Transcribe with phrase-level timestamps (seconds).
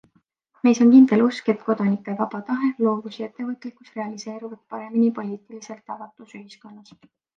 [0.67, 6.35] Meis on kindel usk, et kodanike vaba tahe, loovus ja ettevõtlikkus realiseeruvad paremini poliitiliselt avatud
[6.41, 6.97] ühiskonnas.